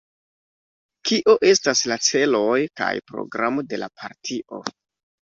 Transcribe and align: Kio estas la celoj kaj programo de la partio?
Kio 1.09 1.35
estas 1.51 1.83
la 1.93 1.99
celoj 2.07 2.57
kaj 2.83 2.91
programo 3.13 3.71
de 3.71 3.83
la 3.87 3.95
partio? 4.03 4.69